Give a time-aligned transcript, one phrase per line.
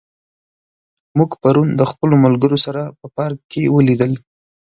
[1.17, 4.11] موږ پرون د خپلو ملګرو سره په پارک کې ولیدل.